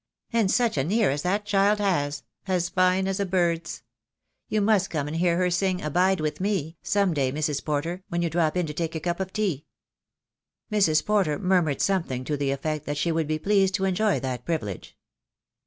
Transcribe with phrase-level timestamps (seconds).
[0.33, 3.83] And such an ear as that child has, as fine as a bird's.
[4.49, 7.63] You must come and hear her sing 'Abide with me," some day, Mrs.
[7.63, 9.67] Porter, when you drop in to take a cup of tea."
[10.71, 11.05] Mrs.
[11.05, 14.97] Porter murmured something to the effect that she would be pleased to enjoy that privilege.